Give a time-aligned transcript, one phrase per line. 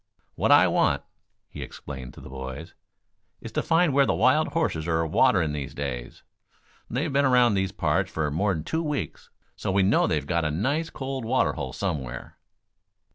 [0.33, 1.03] "What I want,"
[1.47, 2.73] he explained to the boys,
[3.39, 6.23] "is to find where the wild horses are waterin' these days.
[6.89, 10.43] They've been around these parts for more than two weeks, so we know they've got
[10.43, 12.39] a nice cold water hole somewhere."